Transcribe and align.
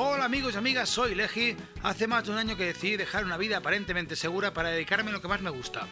Hola 0.00 0.26
amigos 0.26 0.54
y 0.54 0.58
amigas, 0.58 0.88
soy 0.88 1.16
Legi. 1.16 1.56
Hace 1.82 2.06
más 2.06 2.24
de 2.24 2.30
un 2.30 2.38
año 2.38 2.56
que 2.56 2.66
decidí 2.66 2.96
dejar 2.96 3.24
una 3.24 3.36
vida 3.36 3.56
aparentemente 3.56 4.14
segura 4.14 4.54
para 4.54 4.68
dedicarme 4.68 5.10
a 5.10 5.14
lo 5.14 5.20
que 5.20 5.26
más 5.26 5.40
me 5.40 5.50
gusta. 5.50 5.88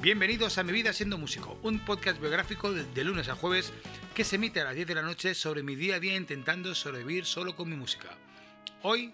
Bienvenidos 0.00 0.56
a 0.56 0.62
Mi 0.62 0.72
Vida 0.72 0.94
Siendo 0.94 1.18
Músico, 1.18 1.58
un 1.62 1.78
podcast 1.84 2.18
biográfico 2.18 2.72
de, 2.72 3.04
lunes 3.04 3.28
a 3.28 3.34
jueves 3.34 3.74
que 4.14 4.24
se 4.24 4.36
emite 4.36 4.62
a 4.62 4.64
las 4.64 4.76
10 4.76 4.88
de 4.88 4.94
la 4.94 5.02
noche 5.02 5.34
sobre 5.34 5.62
mi 5.62 5.76
día 5.76 5.96
a 5.96 6.00
día 6.00 6.16
intentando 6.16 6.74
sobrevivir 6.74 7.26
solo 7.26 7.54
con 7.54 7.68
mi 7.68 7.76
música. 7.76 8.08
Hoy, 8.80 9.12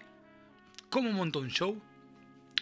¿cómo 0.89 1.11
monto 1.11 1.39
un 1.39 1.49
show? 1.49 1.81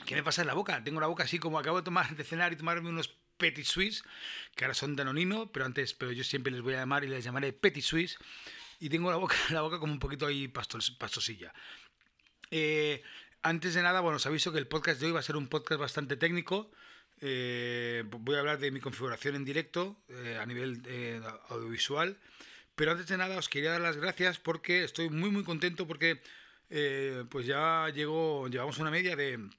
¿Qué 0.07 0.15
me 0.15 0.23
pasa 0.23 0.41
en 0.41 0.47
la 0.47 0.55
boca? 0.55 0.83
Tengo 0.83 0.99
la 0.99 1.05
boca 1.05 1.25
así 1.25 1.37
como 1.37 1.59
acabo 1.59 1.77
de 1.77 1.83
tomar 1.83 2.15
de 2.15 2.23
cenar 2.23 2.51
y 2.51 2.55
tomarme 2.55 2.89
unos 2.89 3.15
Petit 3.37 3.63
Suisse, 3.63 4.03
que 4.55 4.65
ahora 4.65 4.73
son 4.73 4.95
Danonino, 4.95 5.51
pero 5.51 5.67
antes, 5.67 5.93
pero 5.93 6.11
yo 6.11 6.23
siempre 6.23 6.51
les 6.51 6.63
voy 6.63 6.73
a 6.73 6.77
llamar 6.77 7.03
y 7.03 7.09
les 7.09 7.23
llamaré 7.23 7.53
Petit 7.53 7.83
Suisse. 7.83 8.17
Y 8.85 8.89
tengo 8.89 9.09
la 9.09 9.17
boca, 9.17 9.35
la 9.49 9.61
boca 9.61 9.79
como 9.79 9.93
un 9.93 9.97
poquito 9.97 10.27
ahí 10.27 10.47
pastos, 10.47 10.91
pastosilla. 10.91 11.51
Eh, 12.51 13.01
antes 13.41 13.73
de 13.73 13.81
nada, 13.81 13.99
bueno, 13.99 14.17
os 14.17 14.25
aviso 14.27 14.51
que 14.51 14.59
el 14.59 14.67
podcast 14.67 14.99
de 14.99 15.07
hoy 15.07 15.11
va 15.11 15.21
a 15.21 15.23
ser 15.23 15.37
un 15.37 15.47
podcast 15.47 15.81
bastante 15.81 16.17
técnico. 16.17 16.69
Eh, 17.19 18.03
voy 18.05 18.35
a 18.35 18.41
hablar 18.41 18.59
de 18.59 18.69
mi 18.69 18.79
configuración 18.79 19.37
en 19.37 19.43
directo 19.43 19.97
eh, 20.07 20.37
a 20.39 20.45
nivel 20.45 20.83
audiovisual. 21.49 22.19
Pero 22.75 22.91
antes 22.91 23.07
de 23.07 23.17
nada 23.17 23.39
os 23.39 23.49
quería 23.49 23.71
dar 23.71 23.81
las 23.81 23.97
gracias 23.97 24.37
porque 24.37 24.83
estoy 24.83 25.09
muy 25.09 25.31
muy 25.31 25.43
contento 25.43 25.87
porque 25.87 26.21
pues 27.31 27.47
ya 27.47 27.89
llegó, 27.89 28.47
llevamos 28.49 28.77
una 28.77 28.91
media 28.91 29.15
de 29.15 29.49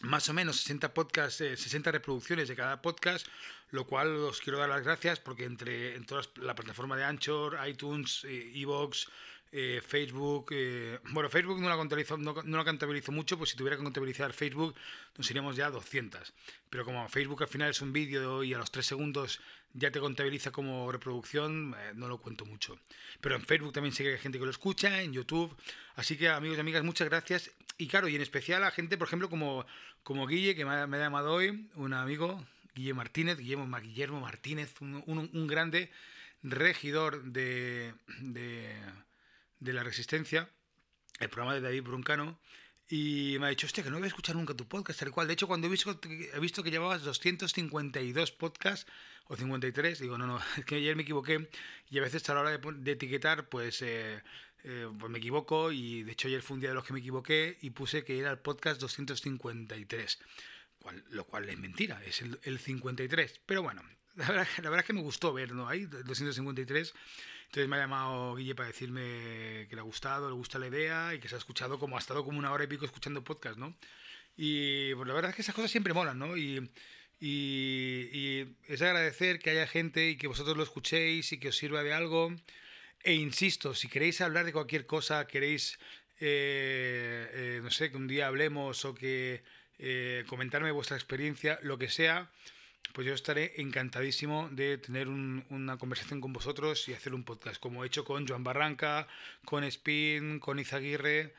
más 0.00 0.28
o 0.28 0.32
menos 0.32 0.56
60 0.56 0.94
podcasts, 0.94 1.40
eh, 1.40 1.56
60 1.56 1.92
reproducciones 1.92 2.48
de 2.48 2.56
cada 2.56 2.80
podcast, 2.82 3.26
lo 3.70 3.86
cual 3.86 4.16
os 4.16 4.40
quiero 4.40 4.58
dar 4.58 4.68
las 4.68 4.82
gracias 4.82 5.20
porque 5.20 5.44
entre 5.44 5.96
en 5.96 6.04
todas 6.04 6.30
la 6.36 6.54
plataforma 6.54 6.96
de 6.96 7.04
Anchor, 7.04 7.58
iTunes, 7.66 8.24
eh, 8.24 8.52
Evox, 8.54 9.08
eh, 9.52 9.80
Facebook, 9.84 10.52
eh, 10.52 11.00
bueno, 11.10 11.28
Facebook 11.28 11.60
no 11.60 11.68
la, 11.68 11.74
contabilizo, 11.76 12.16
no, 12.16 12.34
no 12.44 12.56
la 12.56 12.64
contabilizo 12.64 13.10
mucho, 13.10 13.36
pues 13.36 13.50
si 13.50 13.56
tuviera 13.56 13.76
que 13.76 13.82
contabilizar 13.82 14.32
Facebook 14.32 14.76
nos 15.16 15.28
iríamos 15.28 15.56
ya 15.56 15.66
a 15.66 15.70
200. 15.70 16.32
Pero 16.68 16.84
como 16.84 17.08
Facebook 17.08 17.42
al 17.42 17.48
final 17.48 17.70
es 17.70 17.80
un 17.80 17.92
vídeo 17.92 18.44
y 18.44 18.54
a 18.54 18.58
los 18.58 18.70
3 18.70 18.86
segundos 18.86 19.40
ya 19.74 19.90
te 19.90 19.98
contabiliza 19.98 20.52
como 20.52 20.90
reproducción, 20.92 21.74
eh, 21.78 21.92
no 21.94 22.06
lo 22.06 22.18
cuento 22.18 22.44
mucho. 22.44 22.78
Pero 23.20 23.34
en 23.34 23.42
Facebook 23.42 23.72
también 23.72 23.92
hay 23.98 24.18
gente 24.18 24.38
que 24.38 24.44
lo 24.44 24.50
escucha, 24.52 25.02
en 25.02 25.12
YouTube. 25.12 25.56
Así 25.96 26.16
que 26.16 26.28
amigos 26.28 26.56
y 26.58 26.60
amigas, 26.60 26.84
muchas 26.84 27.08
gracias. 27.08 27.50
Y 27.80 27.86
claro, 27.86 28.08
y 28.08 28.14
en 28.14 28.20
especial 28.20 28.62
a 28.62 28.70
gente, 28.70 28.98
por 28.98 29.06
ejemplo, 29.06 29.30
como, 29.30 29.64
como 30.02 30.26
Guille, 30.26 30.54
que 30.54 30.66
me 30.66 30.72
ha, 30.72 30.86
llamado 30.86 31.32
hoy, 31.32 31.70
un 31.76 31.94
amigo, 31.94 32.44
Guille 32.74 32.92
Martínez, 32.92 33.38
Guillermo, 33.38 33.74
Guillermo 33.80 34.20
Martínez, 34.20 34.74
un, 34.82 35.02
un, 35.06 35.30
un 35.32 35.46
grande 35.46 35.90
regidor 36.42 37.22
de, 37.24 37.94
de, 38.18 38.76
de 39.60 39.72
la 39.72 39.82
Resistencia, 39.82 40.50
el 41.20 41.30
programa 41.30 41.54
de 41.54 41.62
David 41.62 41.84
Bruncano, 41.84 42.38
y 42.86 43.38
me 43.40 43.46
ha 43.46 43.48
dicho, 43.48 43.66
hostia, 43.66 43.82
que 43.82 43.88
no 43.88 43.96
voy 43.96 44.04
a 44.04 44.08
escuchar 44.08 44.36
nunca 44.36 44.52
tu 44.52 44.68
podcast, 44.68 45.00
tal 45.00 45.10
cual. 45.10 45.26
De 45.26 45.32
hecho, 45.32 45.46
cuando 45.46 45.66
he 45.66 45.70
visto, 45.70 45.98
he 46.34 46.38
visto 46.38 46.62
que 46.62 46.70
llevabas 46.70 47.02
252 47.02 48.32
podcasts, 48.32 48.92
o 49.26 49.36
53, 49.36 50.00
digo, 50.00 50.18
no, 50.18 50.26
no, 50.26 50.38
es 50.58 50.66
que 50.66 50.74
ayer 50.74 50.96
me 50.96 51.02
equivoqué, 51.04 51.48
y 51.88 51.96
a 51.96 52.02
veces 52.02 52.28
a 52.28 52.34
la 52.34 52.40
hora 52.40 52.50
de, 52.50 52.58
de 52.58 52.92
etiquetar, 52.92 53.48
pues, 53.48 53.80
eh, 53.80 54.20
eh, 54.64 54.88
pues 54.98 55.10
me 55.10 55.18
equivoco, 55.18 55.72
y 55.72 56.02
de 56.02 56.12
hecho 56.12 56.28
ayer 56.28 56.42
fue 56.42 56.54
un 56.56 56.60
día 56.60 56.70
de 56.70 56.74
los 56.74 56.84
que 56.84 56.92
me 56.92 57.00
equivoqué, 57.00 57.58
y 57.60 57.70
puse 57.70 58.04
que 58.04 58.18
era 58.18 58.30
el 58.30 58.38
podcast 58.38 58.80
253, 58.80 60.18
cual- 60.80 61.04
lo 61.10 61.24
cual 61.24 61.48
es 61.48 61.58
mentira, 61.58 62.02
es 62.04 62.22
el, 62.22 62.38
el 62.42 62.58
53. 62.58 63.40
Pero 63.46 63.62
bueno, 63.62 63.82
la 64.16 64.28
verdad, 64.28 64.48
la 64.58 64.70
verdad 64.70 64.80
es 64.80 64.86
que 64.86 64.92
me 64.92 65.02
gustó 65.02 65.32
ver, 65.32 65.52
¿no? 65.52 65.68
Ahí, 65.68 65.86
253. 65.86 66.94
Entonces 67.46 67.68
me 67.68 67.76
ha 67.76 67.80
llamado 67.80 68.36
Guille 68.36 68.54
para 68.54 68.68
decirme 68.68 69.66
que 69.68 69.74
le 69.74 69.80
ha 69.80 69.84
gustado, 69.84 70.28
le 70.28 70.34
gusta 70.36 70.60
la 70.60 70.68
idea 70.68 71.14
y 71.14 71.18
que 71.18 71.28
se 71.28 71.34
ha 71.34 71.38
escuchado 71.38 71.80
como 71.80 71.96
ha 71.96 71.98
estado 71.98 72.24
como 72.24 72.38
una 72.38 72.52
hora 72.52 72.62
y 72.62 72.68
pico 72.68 72.84
escuchando 72.84 73.24
podcast, 73.24 73.58
¿no? 73.58 73.74
Y 74.36 74.94
pues 74.94 75.08
la 75.08 75.14
verdad 75.14 75.30
es 75.30 75.36
que 75.36 75.42
esas 75.42 75.54
cosas 75.56 75.70
siempre 75.70 75.92
molan, 75.92 76.18
¿no? 76.18 76.36
Y, 76.36 76.70
es 77.20 78.82
agradecer 78.82 79.40
que 79.40 79.50
haya 79.50 79.66
gente 79.66 80.10
y 80.10 80.16
que 80.16 80.28
vosotros 80.28 80.56
lo 80.56 80.62
escuchéis 80.62 81.32
y 81.32 81.38
que 81.40 81.48
os 81.48 81.56
sirva 81.56 81.82
de 81.82 81.92
algo. 81.92 82.32
E 83.02 83.14
insisto, 83.14 83.74
si 83.74 83.88
queréis 83.88 84.20
hablar 84.20 84.44
de 84.44 84.52
cualquier 84.52 84.84
cosa, 84.86 85.26
queréis, 85.26 85.78
eh, 86.20 87.30
eh, 87.32 87.60
no 87.62 87.70
sé, 87.70 87.90
que 87.90 87.96
un 87.96 88.06
día 88.06 88.26
hablemos 88.26 88.84
o 88.84 88.94
que 88.94 89.42
eh, 89.78 90.24
comentarme 90.28 90.70
vuestra 90.70 90.96
experiencia, 90.98 91.58
lo 91.62 91.78
que 91.78 91.88
sea, 91.88 92.30
pues 92.92 93.06
yo 93.06 93.14
estaré 93.14 93.54
encantadísimo 93.62 94.48
de 94.52 94.76
tener 94.78 95.08
un- 95.08 95.44
una 95.48 95.78
conversación 95.78 96.20
con 96.20 96.32
vosotros 96.34 96.86
y 96.88 96.92
hacer 96.92 97.14
un 97.14 97.24
podcast, 97.24 97.58
como 97.60 97.82
he 97.82 97.86
hecho 97.86 98.04
con 98.04 98.26
Joan 98.28 98.44
Barranca, 98.44 99.08
con 99.46 99.64
Spin, 99.64 100.38
con 100.40 100.58
Izaguirre, 100.58 101.32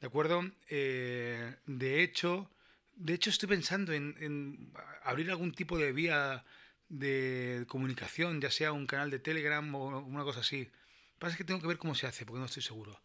¿de 0.00 0.06
acuerdo? 0.06 0.48
Eh, 0.68 1.56
de 1.66 2.02
hecho, 2.04 2.48
de 2.94 3.14
hecho 3.14 3.30
estoy 3.30 3.48
pensando 3.48 3.92
en, 3.92 4.14
en 4.20 4.72
abrir 5.02 5.30
algún 5.30 5.52
tipo 5.52 5.78
de 5.78 5.90
vía 5.92 6.44
de 6.88 7.64
comunicación, 7.68 8.40
ya 8.40 8.50
sea 8.50 8.72
un 8.72 8.86
canal 8.86 9.10
de 9.10 9.18
Telegram 9.18 9.74
o 9.74 9.98
una 10.00 10.22
cosa 10.24 10.40
así. 10.40 10.70
Pasa 11.18 11.32
es 11.32 11.36
que 11.38 11.44
tengo 11.44 11.60
que 11.60 11.66
ver 11.66 11.78
cómo 11.78 11.94
se 11.94 12.06
hace, 12.06 12.24
porque 12.24 12.40
no 12.40 12.46
estoy 12.46 12.62
seguro. 12.62 13.00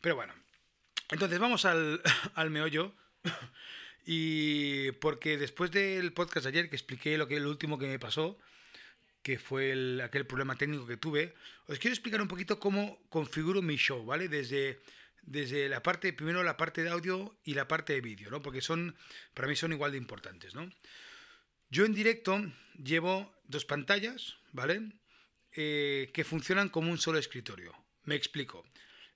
Pero 0.00 0.14
bueno, 0.16 0.34
entonces 1.10 1.38
vamos 1.38 1.64
al, 1.64 2.00
al 2.34 2.50
meollo. 2.50 2.94
Y 4.08 4.92
porque 4.92 5.36
después 5.36 5.72
del 5.72 6.12
podcast 6.12 6.44
de 6.44 6.50
ayer 6.50 6.70
que 6.70 6.76
expliqué 6.76 7.18
lo 7.18 7.26
que 7.26 7.40
lo 7.40 7.50
último 7.50 7.76
que 7.76 7.88
me 7.88 7.98
pasó, 7.98 8.38
que 9.22 9.36
fue 9.36 9.72
el- 9.72 10.00
aquel 10.00 10.24
problema 10.28 10.54
técnico 10.54 10.86
que 10.86 10.96
tuve, 10.96 11.34
os 11.66 11.80
quiero 11.80 11.92
explicar 11.92 12.22
un 12.22 12.28
poquito 12.28 12.60
cómo 12.60 13.04
configuro 13.08 13.62
mi 13.62 13.74
show, 13.76 14.04
¿vale? 14.06 14.28
Desde, 14.28 14.80
desde 15.22 15.68
la 15.68 15.82
parte, 15.82 16.12
primero 16.12 16.44
la 16.44 16.56
parte 16.56 16.84
de 16.84 16.90
audio 16.90 17.36
y 17.42 17.54
la 17.54 17.66
parte 17.66 17.94
de 17.94 18.00
vídeo, 18.00 18.30
¿no? 18.30 18.40
Porque 18.42 18.60
son, 18.60 18.94
para 19.34 19.48
mí 19.48 19.56
son 19.56 19.72
igual 19.72 19.90
de 19.90 19.98
importantes, 19.98 20.54
¿no? 20.54 20.70
Yo 21.70 21.84
en 21.84 21.92
directo 21.92 22.40
llevo 22.80 23.34
dos 23.48 23.64
pantallas, 23.64 24.36
¿vale? 24.52 24.82
Eh, 25.58 26.10
que 26.12 26.22
funcionan 26.22 26.68
como 26.68 26.90
un 26.90 26.98
solo 26.98 27.18
escritorio. 27.18 27.72
Me 28.04 28.14
explico. 28.14 28.64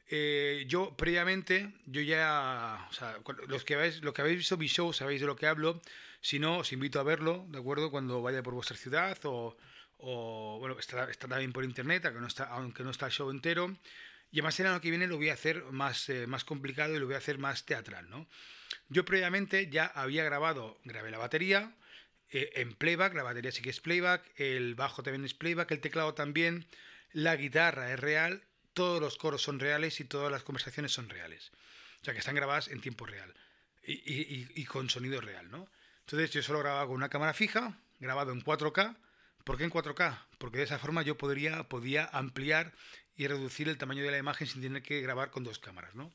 Eh, 0.08 0.64
yo 0.66 0.96
previamente, 0.96 1.72
yo 1.84 2.00
ya, 2.00 2.86
o 2.88 2.92
sea, 2.94 3.18
los 3.46 3.62
que 3.62 3.74
habéis, 3.74 4.02
los 4.02 4.14
que 4.14 4.22
habéis 4.22 4.38
visto 4.38 4.56
mi 4.56 4.66
show 4.66 4.92
sabéis 4.92 5.20
de 5.20 5.26
lo 5.26 5.36
que 5.36 5.46
hablo. 5.46 5.82
Si 6.22 6.38
no, 6.38 6.58
os 6.58 6.72
invito 6.72 6.98
a 6.98 7.02
verlo, 7.02 7.46
¿de 7.50 7.58
acuerdo? 7.58 7.90
Cuando 7.90 8.22
vaya 8.22 8.42
por 8.42 8.54
vuestra 8.54 8.76
ciudad 8.76 9.18
o, 9.24 9.56
o, 9.98 10.58
bueno, 10.58 10.78
está 10.78 11.06
también 11.12 11.52
por 11.52 11.62
internet, 11.62 12.06
aunque 12.06 12.20
no 12.20 12.26
está, 12.26 12.44
aunque 12.44 12.82
no 12.82 12.90
está 12.90 13.06
el 13.06 13.12
show 13.12 13.30
entero. 13.30 13.76
Y 14.32 14.38
además 14.38 14.58
el 14.60 14.66
año 14.68 14.80
que 14.80 14.90
viene 14.90 15.06
lo 15.06 15.18
voy 15.18 15.28
a 15.28 15.34
hacer 15.34 15.62
más, 15.70 16.08
eh, 16.08 16.26
más 16.26 16.44
complicado 16.44 16.96
y 16.96 16.98
lo 16.98 17.06
voy 17.06 17.16
a 17.16 17.18
hacer 17.18 17.38
más 17.38 17.66
teatral, 17.66 18.08
¿no? 18.08 18.26
Yo 18.88 19.04
previamente 19.04 19.68
ya 19.68 19.86
había 19.86 20.24
grabado, 20.24 20.80
grabé 20.84 21.10
la 21.10 21.18
batería, 21.18 21.74
eh, 22.32 22.52
en 22.56 22.74
playback, 22.74 23.14
la 23.14 23.22
batería 23.22 23.52
sí 23.52 23.62
que 23.62 23.70
es 23.70 23.80
playback, 23.80 24.22
el 24.36 24.74
bajo 24.74 25.02
también 25.02 25.24
es 25.24 25.34
playback, 25.34 25.70
el 25.72 25.80
teclado 25.80 26.14
también, 26.14 26.66
la 27.12 27.36
guitarra 27.36 27.92
es 27.92 27.98
real, 27.98 28.44
todos 28.72 29.00
los 29.00 29.16
coros 29.16 29.42
son 29.42 29.58
reales 29.58 30.00
y 30.00 30.04
todas 30.04 30.30
las 30.30 30.42
conversaciones 30.42 30.92
son 30.92 31.08
reales. 31.08 31.50
O 32.00 32.04
sea, 32.04 32.14
que 32.14 32.20
están 32.20 32.34
grabadas 32.34 32.68
en 32.68 32.80
tiempo 32.80 33.04
real 33.04 33.34
y, 33.82 34.64
con 34.66 34.88
sonido 34.90 35.20
real, 35.20 35.50
¿no? 35.50 35.68
Entonces 36.00 36.30
yo 36.30 36.42
solo 36.42 36.60
grababa 36.60 36.86
con 36.86 36.96
una 36.96 37.08
cámara 37.08 37.34
fija, 37.34 37.78
grabado 37.98 38.32
en 38.32 38.42
4K. 38.42 38.96
¿Por 39.44 39.56
qué 39.56 39.64
en 39.64 39.70
4K? 39.70 40.18
Porque 40.38 40.58
de 40.58 40.64
esa 40.64 40.78
forma 40.78 41.02
yo 41.02 41.16
podría, 41.16 41.64
podía 41.64 42.06
ampliar 42.12 42.72
y 43.16 43.26
reducir 43.26 43.68
el 43.68 43.78
tamaño 43.78 44.02
de 44.02 44.10
la 44.10 44.18
imagen 44.18 44.46
sin 44.46 44.62
tener 44.62 44.82
que 44.82 45.00
grabar 45.00 45.30
con 45.30 45.44
dos 45.44 45.58
cámaras, 45.58 45.94
¿no? 45.94 46.12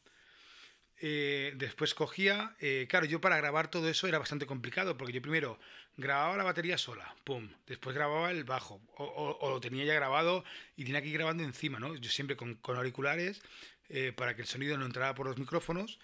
Eh, 1.02 1.54
después 1.58 1.94
cogía, 1.94 2.56
eh, 2.60 2.88
claro, 2.90 3.06
yo 3.06 3.20
para 3.20 3.36
grabar 3.38 3.70
todo 3.70 3.90
eso 3.90 4.08
era 4.08 4.18
bastante 4.18 4.46
complicado, 4.46 4.96
porque 4.98 5.12
yo 5.14 5.22
primero 5.22 5.60
grababa 5.98 6.38
la 6.38 6.44
batería 6.44 6.78
sola, 6.78 7.14
pum, 7.26 7.50
después 7.68 7.96
grababa 7.96 8.32
el 8.32 8.46
bajo, 8.46 8.82
o, 8.98 9.50
lo 9.50 9.60
tenía 9.60 9.84
ya 9.84 9.94
grabado 9.94 10.46
y 10.78 10.86
tenía 10.86 11.02
que 11.02 11.10
ir 11.10 11.16
grabando 11.16 11.44
encima, 11.44 11.80
¿no? 11.80 11.96
Yo 11.96 12.10
siempre 12.10 12.38
con, 12.38 12.60
auriculares, 12.64 13.42
eh, 13.90 14.14
para 14.16 14.36
que 14.36 14.42
el 14.44 14.48
sonido 14.48 14.78
no 14.78 14.86
entrara 14.86 15.14
por 15.16 15.28
los 15.28 15.38
micrófonos, 15.38 16.00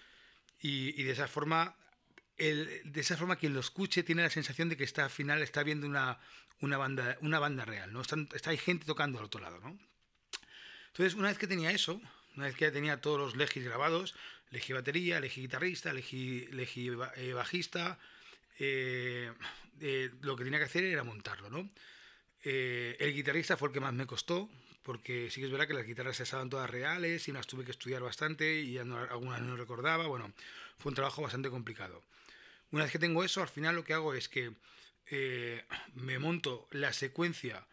y, 0.60 1.02
de 1.02 1.10
esa 1.10 1.26
forma, 1.26 1.74
el- 2.36 2.82
de 2.84 3.00
esa 3.00 3.16
forma 3.16 3.36
quien 3.36 3.54
lo 3.54 3.60
escuche 3.60 4.02
tiene 4.02 4.22
la 4.22 4.30
sensación 4.30 4.68
de 4.68 4.76
que 4.76 4.84
está 4.84 5.04
al 5.04 5.10
final 5.10 5.42
está 5.42 5.62
viendo 5.64 5.86
una, 5.86 6.18
una, 6.60 6.76
banda, 6.76 7.16
una 7.20 7.38
banda 7.40 7.64
real, 7.64 7.92
¿no? 7.92 8.02
Está, 8.02 8.16
hay 8.50 8.58
gente 8.58 8.86
tocando 8.86 9.18
al 9.18 9.24
otro 9.24 9.40
lado, 9.40 9.58
¿no? 9.60 9.76
Entonces, 10.88 11.14
una 11.14 11.28
vez 11.28 11.38
que 11.38 11.46
tenía 11.46 11.70
eso, 11.70 12.00
una 12.36 12.46
vez 12.46 12.54
que 12.54 12.66
ya 12.66 12.72
tenía 12.72 13.00
todos 13.00 13.18
los 13.18 13.36
legis 13.36 13.64
grabados, 13.64 14.14
elegí 14.52 14.72
batería, 14.72 15.18
elegí 15.18 15.40
guitarrista, 15.40 15.90
elegí, 15.90 16.46
elegí 16.50 16.90
eh, 17.16 17.32
bajista, 17.32 17.98
eh, 18.58 19.32
eh, 19.80 20.10
lo 20.20 20.36
que 20.36 20.44
tenía 20.44 20.58
que 20.58 20.66
hacer 20.66 20.84
era 20.84 21.02
montarlo, 21.02 21.50
¿no? 21.50 21.68
Eh, 22.44 22.96
el 23.00 23.14
guitarrista 23.14 23.56
fue 23.56 23.68
el 23.68 23.74
que 23.74 23.80
más 23.80 23.94
me 23.94 24.06
costó, 24.06 24.48
porque 24.82 25.30
sí 25.30 25.40
que 25.40 25.46
es 25.46 25.52
verdad 25.52 25.66
que 25.68 25.74
las 25.74 25.86
guitarras 25.86 26.20
estaban 26.20 26.50
todas 26.50 26.68
reales 26.68 27.28
y 27.28 27.32
las 27.32 27.46
tuve 27.46 27.64
que 27.64 27.70
estudiar 27.70 28.02
bastante 28.02 28.60
y 28.60 28.72
ya 28.74 28.84
no- 28.84 28.98
algunas 28.98 29.40
no 29.40 29.56
recordaba. 29.56 30.06
Bueno, 30.06 30.32
fue 30.78 30.90
un 30.90 30.94
trabajo 30.96 31.22
bastante 31.22 31.50
complicado. 31.50 32.02
Una 32.72 32.84
vez 32.84 32.92
que 32.92 32.98
tengo 32.98 33.22
eso, 33.24 33.42
al 33.42 33.48
final 33.48 33.76
lo 33.76 33.84
que 33.84 33.94
hago 33.94 34.14
es 34.14 34.28
que 34.28 34.52
eh, 35.10 35.64
me 35.94 36.18
monto 36.18 36.68
la 36.72 36.92
secuencia 36.92 37.66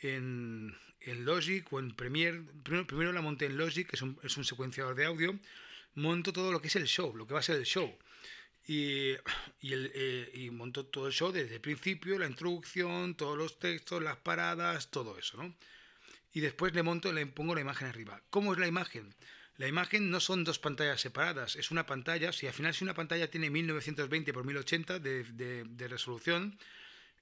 en, 0.00 0.76
en 1.00 1.24
Logic 1.24 1.70
o 1.72 1.78
en 1.80 1.94
Premiere. 1.94 2.42
Primero, 2.62 2.86
primero 2.86 3.12
la 3.12 3.22
monté 3.22 3.46
en 3.46 3.56
Logic, 3.56 3.88
que 3.88 3.96
es 3.96 4.02
un, 4.02 4.18
es 4.22 4.36
un 4.36 4.44
secuenciador 4.44 4.94
de 4.94 5.06
audio. 5.06 5.38
Monto 5.94 6.32
todo 6.32 6.52
lo 6.52 6.60
que 6.60 6.68
es 6.68 6.76
el 6.76 6.86
show, 6.86 7.14
lo 7.16 7.26
que 7.26 7.34
va 7.34 7.40
a 7.40 7.42
ser 7.42 7.56
el 7.56 7.66
show. 7.66 7.96
Y, 8.66 9.12
y, 9.60 9.72
el, 9.72 9.90
eh, 9.94 10.30
y 10.34 10.50
monto 10.50 10.86
todo 10.86 11.08
el 11.08 11.12
show 11.12 11.32
desde 11.32 11.56
el 11.56 11.60
principio, 11.60 12.18
la 12.18 12.26
introducción, 12.26 13.16
todos 13.16 13.36
los 13.36 13.58
textos, 13.58 14.02
las 14.02 14.16
paradas, 14.18 14.90
todo 14.90 15.18
eso, 15.18 15.36
¿no? 15.36 15.54
Y 16.32 16.40
después 16.40 16.72
le 16.74 16.82
monto, 16.82 17.12
le 17.12 17.26
pongo 17.26 17.54
la 17.54 17.60
imagen 17.60 17.88
arriba. 17.88 18.22
¿Cómo 18.30 18.52
es 18.52 18.58
la 18.58 18.66
imagen? 18.66 19.14
La 19.58 19.68
imagen 19.68 20.10
no 20.10 20.18
son 20.18 20.44
dos 20.44 20.58
pantallas 20.58 21.00
separadas, 21.00 21.56
es 21.56 21.70
una 21.70 21.84
pantalla, 21.84 22.32
si 22.32 22.46
al 22.46 22.54
final 22.54 22.72
si 22.72 22.84
una 22.84 22.94
pantalla 22.94 23.30
tiene 23.30 23.50
1920 23.50 24.30
x 24.30 24.44
1080 24.44 24.98
de, 24.98 25.24
de, 25.24 25.64
de 25.64 25.88
resolución, 25.88 26.58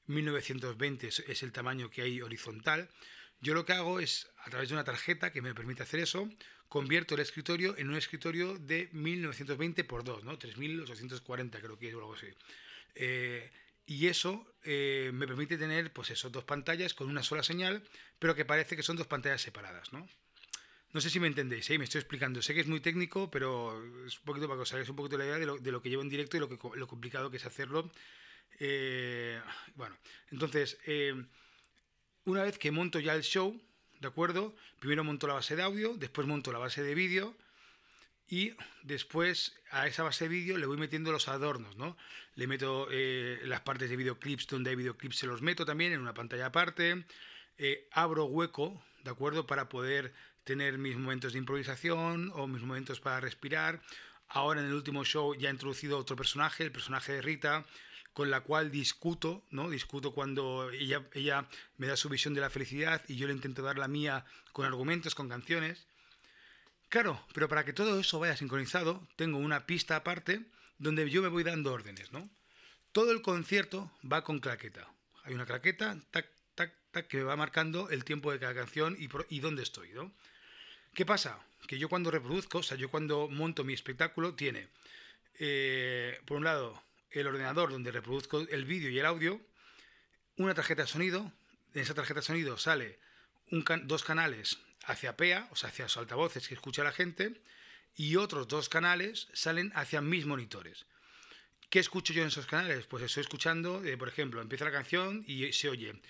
1920 0.06 1.08
es, 1.08 1.18
es, 1.20 1.42
el 1.42 1.52
tamaño 1.52 1.90
que 1.90 2.02
hay 2.02 2.20
horizontal, 2.20 2.88
yo 3.40 3.54
lo 3.54 3.64
que 3.64 3.72
hago 3.72 4.00
es, 4.00 4.30
a 4.44 4.50
través 4.50 4.68
de 4.68 4.74
una 4.74 4.84
tarjeta 4.84 5.32
que 5.32 5.42
me 5.42 5.54
permite 5.54 5.82
hacer 5.82 6.00
eso, 6.00 6.28
convierto 6.70 7.16
el 7.16 7.20
escritorio 7.20 7.76
en 7.76 7.90
un 7.90 7.96
escritorio 7.96 8.56
de 8.56 8.88
1920 8.92 9.82
x 9.82 10.04
2, 10.04 10.24
¿no? 10.24 10.38
3840 10.38 11.58
creo 11.58 11.76
que 11.76 11.88
es 11.88 11.94
o 11.94 11.98
algo 11.98 12.14
así. 12.14 12.28
Eh, 12.94 13.50
y 13.86 14.06
eso 14.06 14.54
eh, 14.62 15.10
me 15.12 15.26
permite 15.26 15.58
tener, 15.58 15.92
pues 15.92 16.10
eso, 16.10 16.30
dos 16.30 16.44
pantallas 16.44 16.94
con 16.94 17.08
una 17.08 17.24
sola 17.24 17.42
señal, 17.42 17.82
pero 18.20 18.36
que 18.36 18.44
parece 18.44 18.76
que 18.76 18.84
son 18.84 18.96
dos 18.96 19.08
pantallas 19.08 19.42
separadas, 19.42 19.92
¿no? 19.92 20.08
No 20.92 21.00
sé 21.00 21.10
si 21.10 21.18
me 21.18 21.26
entendéis, 21.26 21.68
¿eh? 21.70 21.78
me 21.78 21.84
estoy 21.84 21.98
explicando. 21.98 22.40
Sé 22.40 22.54
que 22.54 22.60
es 22.60 22.68
muy 22.68 22.80
técnico, 22.80 23.28
pero 23.32 23.76
es 24.06 24.18
un 24.18 24.24
poquito 24.24 24.46
para 24.46 24.58
que 24.58 24.62
os 24.62 24.72
hagáis 24.72 24.88
un 24.88 24.96
poquito 24.96 25.18
la 25.18 25.24
idea 25.24 25.38
de 25.40 25.46
lo, 25.46 25.58
de 25.58 25.72
lo, 25.72 25.82
que 25.82 25.90
llevo 25.90 26.02
en 26.02 26.08
directo 26.08 26.36
y 26.36 26.40
lo, 26.40 26.48
que, 26.48 26.56
lo 26.78 26.86
complicado 26.86 27.32
que 27.32 27.38
es 27.38 27.46
hacerlo. 27.46 27.90
Eh, 28.60 29.40
bueno, 29.74 29.96
entonces, 30.30 30.78
una 32.24 32.44
vez 32.44 32.58
que 32.58 32.70
monto 32.70 33.00
ya 33.00 33.14
el 33.14 33.22
show, 33.22 33.60
¿de 34.00 34.08
acuerdo? 34.08 34.54
Primero 34.80 35.04
monto 35.04 35.26
la 35.26 35.34
base 35.34 35.56
de 35.56 35.62
audio, 35.62 35.94
después 35.96 36.26
monto 36.26 36.52
la 36.52 36.58
base 36.58 36.82
de 36.82 36.94
vídeo 36.94 37.36
y 38.28 38.54
después 38.82 39.54
a 39.70 39.86
esa 39.86 40.02
base 40.02 40.24
de 40.24 40.28
vídeo 40.28 40.56
le 40.56 40.66
voy 40.66 40.78
metiendo 40.78 41.12
los 41.12 41.28
adornos, 41.28 41.76
¿no? 41.76 41.96
Le 42.34 42.46
meto 42.46 42.88
eh, 42.90 43.40
las 43.44 43.60
partes 43.60 43.90
de 43.90 43.96
videoclips 43.96 44.46
donde 44.46 44.70
hay 44.70 44.76
videoclips, 44.76 45.16
se 45.16 45.26
los 45.26 45.42
meto 45.42 45.66
también 45.66 45.92
en 45.92 46.00
una 46.00 46.14
pantalla 46.14 46.46
aparte. 46.46 47.04
Eh, 47.58 47.88
abro 47.92 48.24
hueco, 48.24 48.82
¿de 49.04 49.10
acuerdo? 49.10 49.46
Para 49.46 49.68
poder 49.68 50.14
tener 50.44 50.78
mis 50.78 50.96
momentos 50.96 51.32
de 51.32 51.38
improvisación 51.38 52.32
o 52.34 52.46
mis 52.46 52.62
momentos 52.62 53.00
para 53.00 53.20
respirar. 53.20 53.82
Ahora 54.28 54.60
en 54.60 54.66
el 54.66 54.74
último 54.74 55.04
show 55.04 55.34
ya 55.34 55.48
he 55.48 55.52
introducido 55.52 55.98
otro 55.98 56.16
personaje, 56.16 56.62
el 56.62 56.72
personaje 56.72 57.12
de 57.12 57.22
Rita, 57.22 57.66
con 58.12 58.30
la 58.30 58.40
cual 58.40 58.70
discuto, 58.70 59.44
¿no? 59.50 59.70
Discuto 59.70 60.12
cuando 60.12 60.70
ella, 60.70 61.06
ella 61.14 61.48
me 61.76 61.86
da 61.86 61.96
su 61.96 62.08
visión 62.08 62.34
de 62.34 62.40
la 62.40 62.50
felicidad 62.50 63.02
y 63.08 63.16
yo 63.16 63.26
le 63.26 63.32
intento 63.32 63.62
dar 63.62 63.78
la 63.78 63.88
mía 63.88 64.24
con 64.52 64.66
argumentos, 64.66 65.14
con 65.14 65.28
canciones. 65.28 65.86
Claro, 66.88 67.24
pero 67.32 67.48
para 67.48 67.64
que 67.64 67.72
todo 67.72 68.00
eso 68.00 68.18
vaya 68.18 68.36
sincronizado, 68.36 69.06
tengo 69.16 69.38
una 69.38 69.66
pista 69.66 69.96
aparte 69.96 70.42
donde 70.78 71.08
yo 71.08 71.22
me 71.22 71.28
voy 71.28 71.44
dando 71.44 71.72
órdenes, 71.72 72.10
¿no? 72.12 72.28
Todo 72.92 73.12
el 73.12 73.22
concierto 73.22 73.92
va 74.10 74.24
con 74.24 74.40
claqueta. 74.40 74.88
Hay 75.22 75.34
una 75.34 75.46
claqueta, 75.46 75.96
tac, 76.10 76.26
tac, 76.56 76.74
tac, 76.90 77.06
que 77.06 77.18
me 77.18 77.22
va 77.22 77.36
marcando 77.36 77.90
el 77.90 78.04
tiempo 78.04 78.32
de 78.32 78.40
cada 78.40 78.54
canción 78.54 78.96
y, 78.98 79.08
y 79.28 79.40
dónde 79.40 79.62
estoy, 79.62 79.90
¿no? 79.92 80.12
¿Qué 80.94 81.06
pasa? 81.06 81.38
Que 81.68 81.78
yo 81.78 81.88
cuando 81.88 82.10
reproduzco, 82.10 82.58
o 82.58 82.62
sea, 82.62 82.76
yo 82.76 82.90
cuando 82.90 83.28
monto 83.28 83.62
mi 83.62 83.74
espectáculo, 83.74 84.34
tiene, 84.34 84.68
eh, 85.38 86.20
por 86.24 86.38
un 86.38 86.44
lado, 86.44 86.82
el 87.10 87.26
ordenador 87.26 87.70
donde 87.70 87.90
reproduzco 87.90 88.40
el 88.40 88.64
vídeo 88.64 88.90
y 88.90 88.98
el 88.98 89.06
audio, 89.06 89.40
una 90.36 90.54
tarjeta 90.54 90.82
de 90.82 90.88
sonido, 90.88 91.32
en 91.74 91.82
esa 91.82 91.94
tarjeta 91.94 92.20
de 92.20 92.26
sonido 92.26 92.58
sale 92.58 92.98
dos 93.84 94.04
canales 94.04 94.58
hacia 94.84 95.16
PEA, 95.16 95.48
o 95.50 95.56
sea, 95.56 95.70
hacia 95.70 95.84
los 95.84 95.96
altavoces 95.96 96.48
que 96.48 96.54
escucha 96.54 96.84
la 96.84 96.92
gente, 96.92 97.40
y 97.96 98.16
otros 98.16 98.48
dos 98.48 98.68
canales 98.68 99.28
salen 99.32 99.72
hacia 99.74 100.00
mis 100.00 100.26
monitores. 100.26 100.86
¿Qué 101.68 101.78
escucho 101.78 102.12
yo 102.12 102.22
en 102.22 102.28
esos 102.28 102.46
canales? 102.46 102.86
Pues 102.86 103.04
estoy 103.04 103.20
escuchando, 103.20 103.84
eh, 103.84 103.96
por 103.96 104.08
ejemplo, 104.08 104.40
empieza 104.40 104.64
la 104.64 104.72
canción 104.72 105.24
y 105.26 105.52
se 105.52 105.68
oye, 105.68 106.00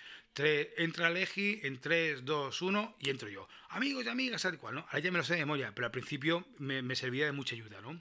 entra 0.76 1.10
Legi 1.10 1.60
en 1.64 1.80
3, 1.80 2.24
2, 2.24 2.62
1 2.62 2.96
y 3.00 3.10
entro 3.10 3.28
yo. 3.28 3.48
Amigos 3.68 4.04
y 4.04 4.08
amigas, 4.08 4.42
tal 4.42 4.58
cual, 4.58 4.76
¿no? 4.76 4.80
Ahora 4.82 5.00
ya 5.00 5.10
me 5.10 5.18
lo 5.18 5.24
sé 5.24 5.34
de 5.34 5.40
memoria, 5.40 5.72
pero 5.74 5.86
al 5.86 5.90
principio 5.90 6.46
me, 6.58 6.80
me 6.80 6.96
servía 6.96 7.26
de 7.26 7.32
mucha 7.32 7.54
ayuda, 7.54 7.80
¿no? 7.80 8.00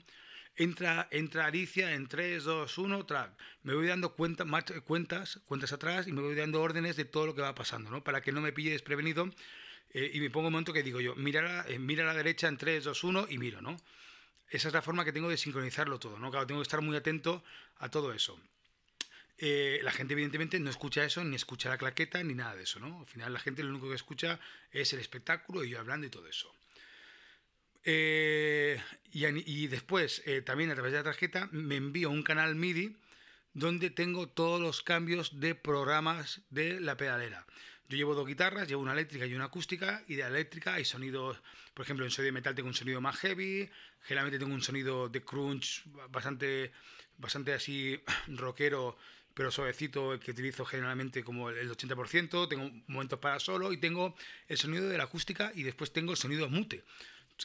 Entra, 0.56 1.08
entra 1.10 1.46
Alicia 1.46 1.94
en 1.94 2.06
3, 2.06 2.44
2, 2.44 2.78
1, 2.78 3.06
track. 3.06 3.32
Me 3.62 3.74
voy 3.74 3.86
dando 3.86 4.14
cuenta, 4.14 4.44
cuentas, 4.84 5.40
cuentas 5.46 5.72
atrás 5.72 6.06
y 6.06 6.12
me 6.12 6.20
voy 6.20 6.34
dando 6.34 6.60
órdenes 6.60 6.96
de 6.96 7.04
todo 7.04 7.26
lo 7.26 7.34
que 7.34 7.42
va 7.42 7.54
pasando, 7.54 7.90
¿no? 7.90 8.04
Para 8.04 8.20
que 8.20 8.32
no 8.32 8.40
me 8.40 8.52
pille 8.52 8.70
desprevenido 8.70 9.30
eh, 9.92 10.10
y 10.12 10.20
me 10.20 10.30
pongo 10.30 10.48
un 10.48 10.52
momento 10.52 10.72
que 10.72 10.82
digo 10.82 11.00
yo, 11.00 11.14
mira, 11.16 11.64
eh, 11.68 11.78
mira 11.78 12.04
a 12.04 12.06
la 12.06 12.14
derecha 12.14 12.48
en 12.48 12.56
3, 12.56 12.84
2, 12.84 13.04
1 13.04 13.26
y 13.30 13.38
miro, 13.38 13.60
¿no? 13.60 13.76
Esa 14.50 14.68
es 14.68 14.74
la 14.74 14.82
forma 14.82 15.04
que 15.04 15.12
tengo 15.12 15.28
de 15.28 15.36
sincronizarlo 15.36 15.98
todo, 15.98 16.18
¿no? 16.18 16.30
Claro, 16.30 16.46
tengo 16.46 16.60
que 16.60 16.64
estar 16.64 16.82
muy 16.82 16.96
atento 16.96 17.42
a 17.78 17.88
todo 17.88 18.12
eso. 18.12 18.38
Eh, 19.38 19.80
la 19.82 19.92
gente 19.92 20.12
evidentemente 20.12 20.60
no 20.60 20.68
escucha 20.68 21.04
eso, 21.04 21.24
ni 21.24 21.34
escucha 21.34 21.70
la 21.70 21.78
claqueta, 21.78 22.22
ni 22.22 22.34
nada 22.34 22.54
de 22.56 22.64
eso, 22.64 22.78
¿no? 22.78 23.00
Al 23.00 23.06
final 23.06 23.32
la 23.32 23.40
gente 23.40 23.62
lo 23.62 23.70
único 23.70 23.88
que 23.88 23.94
escucha 23.94 24.38
es 24.70 24.92
el 24.92 25.00
espectáculo 25.00 25.64
y 25.64 25.70
yo 25.70 25.78
hablando 25.78 26.06
y 26.06 26.10
todo 26.10 26.26
eso. 26.28 26.54
Eh, 27.84 28.80
y, 29.12 29.66
después, 29.66 30.22
eh, 30.26 30.42
también 30.42 30.70
a 30.70 30.74
través 30.74 30.92
de 30.92 30.98
la 30.98 31.04
tarjeta, 31.04 31.48
me 31.52 31.76
envío 31.76 32.10
un 32.10 32.22
canal 32.22 32.54
MIDI 32.54 32.96
donde 33.54 33.90
tengo 33.90 34.28
todos 34.28 34.60
los 34.60 34.82
cambios 34.82 35.40
de 35.40 35.54
programas 35.54 36.42
de 36.50 36.80
la 36.80 36.96
pedalera. 36.96 37.46
Yo 37.88 37.96
llevo 37.96 38.14
dos 38.14 38.26
guitarras, 38.26 38.68
llevo 38.68 38.82
una 38.82 38.92
eléctrica 38.92 39.26
y 39.26 39.34
una 39.34 39.46
acústica, 39.46 40.04
y 40.06 40.14
de 40.14 40.22
la 40.22 40.28
eléctrica 40.28 40.74
hay 40.74 40.84
sonidos, 40.84 41.42
por 41.74 41.84
ejemplo, 41.84 42.04
en 42.04 42.12
sonido 42.12 42.32
metal 42.32 42.54
tengo 42.54 42.68
un 42.68 42.74
sonido 42.74 43.00
más 43.00 43.16
heavy, 43.16 43.68
generalmente 44.02 44.38
tengo 44.38 44.54
un 44.54 44.62
sonido 44.62 45.08
de 45.08 45.24
crunch 45.24 45.82
bastante, 46.10 46.70
bastante 47.18 47.52
así 47.52 48.00
rockero, 48.28 48.96
pero 49.34 49.50
suavecito, 49.50 50.20
que 50.20 50.30
utilizo 50.30 50.64
generalmente 50.64 51.24
como 51.24 51.50
el 51.50 51.68
80%, 51.68 52.48
tengo 52.48 52.70
momentos 52.86 53.18
para 53.18 53.40
solo 53.40 53.72
y 53.72 53.78
tengo 53.78 54.14
el 54.46 54.56
sonido 54.56 54.88
de 54.88 54.98
la 54.98 55.04
acústica 55.04 55.50
y 55.54 55.64
después 55.64 55.92
tengo 55.92 56.12
el 56.12 56.18
sonido 56.18 56.48
mute 56.48 56.84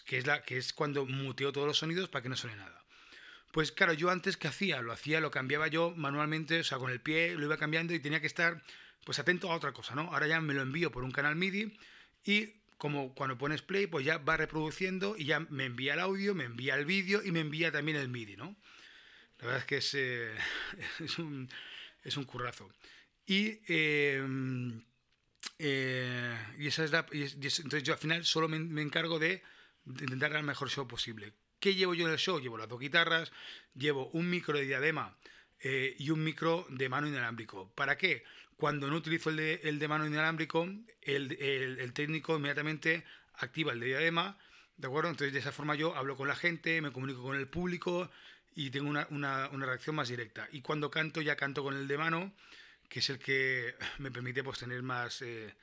que 0.01 0.17
es, 0.17 0.27
la, 0.27 0.43
que 0.43 0.57
es 0.57 0.73
cuando 0.73 1.05
muteo 1.05 1.51
todos 1.51 1.67
los 1.67 1.77
sonidos 1.77 2.09
para 2.09 2.23
que 2.23 2.29
no 2.29 2.37
suene 2.37 2.57
nada. 2.57 2.83
Pues 3.51 3.71
claro, 3.71 3.93
yo 3.93 4.09
antes 4.09 4.35
que 4.35 4.49
hacía, 4.49 4.81
lo 4.81 4.91
hacía, 4.91 5.21
lo 5.21 5.31
cambiaba 5.31 5.67
yo 5.67 5.93
manualmente, 5.95 6.59
o 6.59 6.63
sea, 6.63 6.77
con 6.77 6.91
el 6.91 6.99
pie 6.99 7.35
lo 7.35 7.45
iba 7.45 7.57
cambiando 7.57 7.93
y 7.93 7.99
tenía 7.99 8.19
que 8.19 8.27
estar 8.27 8.61
pues 9.05 9.19
atento 9.19 9.49
a 9.49 9.55
otra 9.55 9.71
cosa, 9.71 9.95
¿no? 9.95 10.13
Ahora 10.13 10.27
ya 10.27 10.41
me 10.41 10.53
lo 10.53 10.61
envío 10.61 10.91
por 10.91 11.03
un 11.03 11.11
canal 11.11 11.35
MIDI 11.35 11.77
y 12.25 12.55
como 12.77 13.15
cuando 13.15 13.37
pones 13.37 13.61
play, 13.61 13.87
pues 13.87 14.05
ya 14.05 14.17
va 14.17 14.35
reproduciendo 14.35 15.15
y 15.17 15.25
ya 15.25 15.39
me 15.39 15.65
envía 15.65 15.93
el 15.93 16.01
audio, 16.01 16.35
me 16.35 16.43
envía 16.43 16.75
el 16.75 16.85
vídeo 16.85 17.23
y 17.23 17.31
me 17.31 17.39
envía 17.39 17.71
también 17.71 17.97
el 17.97 18.09
MIDI, 18.09 18.35
¿no? 18.35 18.57
La 19.39 19.45
verdad 19.45 19.61
es 19.61 19.65
que 19.65 19.77
es, 19.77 19.93
eh, 19.93 20.35
es, 20.99 21.17
un, 21.17 21.49
es, 22.03 22.17
un, 22.17 22.25
currazo. 22.25 22.69
Y, 23.25 23.59
eh, 23.67 24.21
eh, 25.59 26.37
y 26.59 26.67
esa 26.67 26.83
es 26.83 26.91
entonces 26.93 27.83
yo 27.83 27.93
al 27.93 27.99
final 27.99 28.25
solo 28.25 28.49
me, 28.49 28.59
me 28.59 28.81
encargo 28.81 29.17
de 29.19 29.41
intentar 29.85 30.31
dar 30.31 30.39
el 30.39 30.45
mejor 30.45 30.69
show 30.69 30.87
posible. 30.87 31.33
¿Qué 31.59 31.75
llevo 31.75 31.93
yo 31.93 32.05
en 32.05 32.11
el 32.11 32.19
show? 32.19 32.39
Llevo 32.39 32.57
las 32.57 32.69
dos 32.69 32.79
guitarras, 32.79 33.31
llevo 33.73 34.09
un 34.09 34.29
micro 34.29 34.57
de 34.57 34.65
diadema 34.65 35.17
eh, 35.59 35.95
y 35.97 36.09
un 36.09 36.23
micro 36.23 36.65
de 36.69 36.89
mano 36.89 37.07
inalámbrico. 37.07 37.71
¿Para 37.73 37.97
qué? 37.97 38.23
Cuando 38.57 38.89
no 38.89 38.97
utilizo 38.97 39.29
el 39.29 39.37
de, 39.37 39.61
el 39.63 39.79
de 39.79 39.87
mano 39.87 40.05
inalámbrico, 40.05 40.67
el, 41.01 41.31
el, 41.33 41.93
técnico 41.93 42.37
inmediatamente 42.37 43.03
activa 43.33 43.73
el 43.73 43.79
de 43.79 43.87
diadema, 43.87 44.37
¿de 44.77 44.87
acuerdo? 44.87 45.09
Entonces 45.09 45.33
de 45.33 45.39
esa 45.39 45.51
forma 45.51 45.75
yo 45.75 45.95
hablo 45.95 46.15
con 46.15 46.27
la 46.27 46.35
gente, 46.35 46.81
me 46.81 46.91
comunico 46.91 47.21
con 47.21 47.35
el 47.35 47.47
público 47.47 48.09
y 48.55 48.69
tengo 48.69 48.89
una, 48.89 49.07
una, 49.09 49.49
una 49.49 49.65
reacción 49.65 49.95
más 49.95 50.07
directa. 50.07 50.47
Y 50.51 50.61
cuando 50.61 50.89
canto, 50.89 51.21
ya 51.21 51.35
canto 51.35 51.63
con 51.63 51.75
el 51.75 51.87
de 51.87 51.97
mano, 51.97 52.33
que 52.87 52.99
es 52.99 53.09
el 53.09 53.19
que 53.19 53.75
me 53.97 54.11
permite 54.11 54.43
pues, 54.43 54.59
tener 54.59 54.81
más... 54.83 55.21
Eh, 55.21 55.53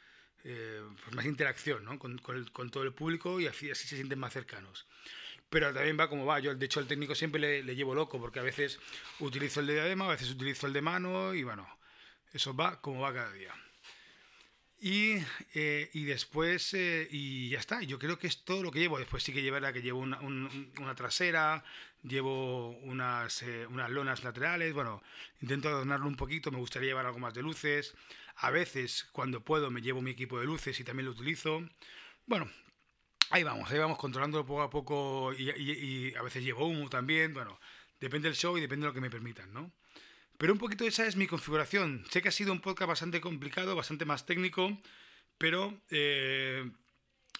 eh, 0.44 0.82
pues 1.02 1.14
más 1.14 1.24
interacción 1.24 1.84
¿no? 1.84 1.98
con, 1.98 2.18
todo 2.70 2.82
el 2.82 2.92
público 2.92 3.40
y 3.40 3.46
así, 3.46 3.70
así, 3.70 3.86
se 3.86 3.96
sienten 3.96 4.18
más 4.18 4.32
cercanos. 4.32 4.86
Pero 5.48 5.72
también 5.72 5.98
va 5.98 6.08
como 6.08 6.24
va. 6.24 6.40
Yo, 6.40 6.54
de 6.54 6.66
hecho, 6.66 6.80
al 6.80 6.86
técnico 6.86 7.14
siempre 7.14 7.40
le, 7.40 7.62
le, 7.62 7.76
llevo 7.76 7.94
loco 7.94 8.18
porque 8.18 8.40
a 8.40 8.42
veces 8.42 8.78
utilizo 9.20 9.60
el 9.60 9.66
de 9.66 9.74
diadema, 9.74 10.06
a 10.06 10.12
veces 10.12 10.30
utilizo 10.30 10.66
el 10.66 10.72
de 10.72 10.80
mano 10.80 11.34
y 11.34 11.42
bueno, 11.42 11.68
eso 12.32 12.54
va 12.54 12.80
como 12.80 13.00
va 13.00 13.12
cada 13.12 13.32
día. 13.32 13.54
Y, 14.84 15.14
eh, 15.54 15.90
y 15.92 16.04
después, 16.06 16.74
eh, 16.74 17.06
y 17.08 17.50
ya 17.50 17.60
está, 17.60 17.82
yo 17.82 18.00
creo 18.00 18.18
que 18.18 18.26
es 18.26 18.44
todo 18.44 18.64
lo 18.64 18.72
que 18.72 18.80
llevo. 18.80 18.98
Después 18.98 19.22
sí 19.22 19.32
que 19.32 19.40
llevará 19.40 19.72
que 19.72 19.80
llevo 19.80 20.00
una, 20.00 20.18
un, 20.20 20.72
una 20.80 20.96
trasera, 20.96 21.62
llevo 22.02 22.70
unas, 22.80 23.42
eh, 23.44 23.64
unas 23.68 23.88
lonas 23.90 24.24
laterales, 24.24 24.74
bueno, 24.74 25.00
intento 25.40 25.68
adornarlo 25.68 26.08
un 26.08 26.16
poquito, 26.16 26.50
me 26.50 26.58
gustaría 26.58 26.88
llevar 26.88 27.06
algo 27.06 27.20
más 27.20 27.32
de 27.32 27.42
luces. 27.42 27.94
A 28.36 28.50
veces, 28.50 29.08
cuando 29.12 29.44
puedo, 29.44 29.70
me 29.70 29.82
llevo 29.82 30.02
mi 30.02 30.10
equipo 30.10 30.40
de 30.40 30.46
luces 30.46 30.80
y 30.80 30.84
también 30.84 31.06
lo 31.06 31.12
utilizo. 31.12 31.62
Bueno, 32.26 32.50
ahí 33.30 33.44
vamos, 33.44 33.70
ahí 33.70 33.78
vamos 33.78 33.98
controlándolo 33.98 34.44
poco 34.44 34.62
a 34.62 34.70
poco 34.70 35.32
y, 35.32 35.48
y, 35.50 36.10
y 36.10 36.14
a 36.16 36.22
veces 36.22 36.42
llevo 36.42 36.66
humo 36.66 36.88
también. 36.90 37.34
Bueno, 37.34 37.60
depende 38.00 38.28
del 38.28 38.36
show 38.36 38.58
y 38.58 38.60
depende 38.60 38.86
de 38.86 38.88
lo 38.90 38.94
que 38.94 39.00
me 39.00 39.10
permitan, 39.10 39.52
¿no? 39.52 39.72
Pero 40.42 40.54
un 40.54 40.58
poquito 40.58 40.84
esa 40.84 41.06
es 41.06 41.14
mi 41.14 41.28
configuración. 41.28 42.04
Sé 42.10 42.20
que 42.20 42.28
ha 42.28 42.32
sido 42.32 42.50
un 42.50 42.60
podcast 42.60 42.88
bastante 42.88 43.20
complicado, 43.20 43.76
bastante 43.76 44.04
más 44.04 44.26
técnico, 44.26 44.76
pero 45.38 45.72
eh, 45.88 46.68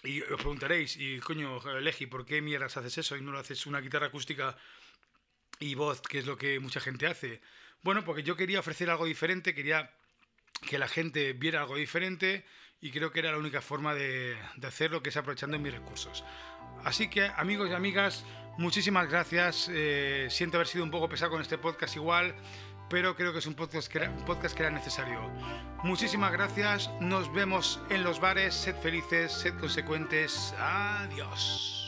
Y 0.03 0.21
os 0.21 0.39
preguntaréis, 0.39 0.95
y 0.95 1.19
coño, 1.19 1.59
Legi, 1.81 2.05
¿por 2.05 2.25
qué 2.25 2.41
mierdas 2.41 2.77
haces 2.77 2.99
eso 2.99 3.17
y 3.17 3.21
no 3.21 3.33
lo 3.33 3.39
haces 3.39 3.65
una 3.65 3.81
guitarra 3.81 4.07
acústica 4.07 4.55
y 5.59 5.75
voz, 5.75 5.99
que 6.01 6.19
es 6.19 6.25
lo 6.25 6.37
que 6.37 6.61
mucha 6.61 6.79
gente 6.79 7.05
hace? 7.05 7.41
Bueno, 7.81 8.05
porque 8.05 8.23
yo 8.23 8.37
quería 8.37 8.61
ofrecer 8.61 8.89
algo 8.89 9.03
diferente, 9.03 9.53
quería 9.53 9.91
que 10.65 10.77
la 10.77 10.87
gente 10.87 11.33
viera 11.33 11.59
algo 11.59 11.75
diferente 11.75 12.45
y 12.79 12.91
creo 12.91 13.11
que 13.11 13.19
era 13.19 13.33
la 13.33 13.37
única 13.37 13.61
forma 13.61 13.93
de, 13.93 14.37
hacerlo, 14.65 15.03
que 15.03 15.09
es 15.09 15.17
aprovechando 15.17 15.59
mis 15.59 15.73
recursos. 15.73 16.23
Así 16.85 17.09
que, 17.09 17.25
amigos 17.35 17.69
y 17.69 17.73
amigas, 17.73 18.25
muchísimas 18.57 19.09
gracias. 19.09 19.69
Eh, 19.73 20.27
siento 20.29 20.55
haber 20.55 20.67
sido 20.67 20.85
un 20.85 20.91
poco 20.91 21.09
pesado 21.09 21.31
con 21.31 21.41
este 21.41 21.57
podcast 21.57 21.97
igual, 21.97 22.35
pero 22.93 23.15
creo 23.15 23.33
que 23.33 23.39
es 23.39 23.47
un 23.47 23.55
podcast 23.55 23.91
que, 23.91 23.97
era, 23.97 24.69
necesario. 24.69 25.19
Muchísimas 25.81 26.31
gracias. 26.31 26.91
Nos 26.99 27.33
vemos 27.33 27.81
en 27.89 28.03
los 28.03 28.19
bares. 28.19 28.53
Sed 28.53 28.75
felices, 28.83 29.31
sed 29.31 29.57
consecuentes. 29.59 30.53
Adiós. 30.59 31.82